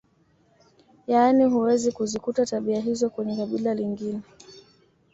[1.07, 4.21] Yaani huwezi kuzikuta tabia hizo kwenye kabila lingine